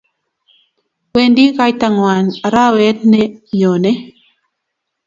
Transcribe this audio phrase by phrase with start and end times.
[1.13, 3.21] wendi kaitang'wany arawe ne
[3.57, 3.91] nyone